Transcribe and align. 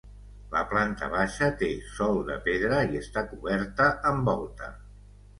La 0.53 0.61
planta 0.69 1.09
baixa 1.15 1.49
té 1.59 1.67
sòl 1.97 2.17
de 2.29 2.37
pedra 2.47 2.79
i 2.93 2.97
està 3.01 3.23
coberta 3.33 3.91
amb 4.13 4.31
volta. 4.31 4.71